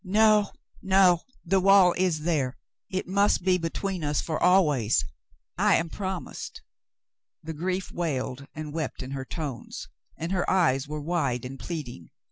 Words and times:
"No, 0.03 0.49
no! 0.81 1.21
The 1.45 1.59
wall 1.59 1.93
is 1.95 2.21
there. 2.21 2.57
It 2.89 3.05
must 3.07 3.43
be 3.43 3.59
between 3.59 4.03
us 4.03 4.19
Cassandra's 4.21 4.39
Trouble 4.41 4.63
129 4.77 4.81
for 4.81 4.81
always, 4.81 5.05
I 5.59 5.75
am 5.75 5.89
promised." 5.91 6.61
The 7.43 7.53
grief 7.53 7.91
wailed 7.91 8.47
and 8.55 8.73
wept 8.73 9.03
in 9.03 9.11
her 9.11 9.25
tones, 9.25 9.89
and 10.17 10.31
her 10.31 10.49
eyes 10.49 10.87
were 10.87 11.01
wide 11.03 11.45
and 11.45 11.59
pleading. 11.59 12.09